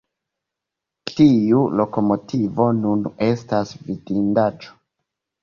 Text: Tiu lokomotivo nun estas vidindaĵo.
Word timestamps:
Tiu 1.11 1.59
lokomotivo 1.81 2.67
nun 2.79 3.05
estas 3.27 3.77
vidindaĵo. 3.85 4.75